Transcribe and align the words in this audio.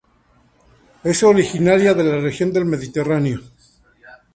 Es 1.03 1.21
originaria 1.21 1.93
de 1.93 2.03
la 2.03 2.17
región 2.19 2.51
del 2.51 2.65
Mediterráneo. 2.65 3.39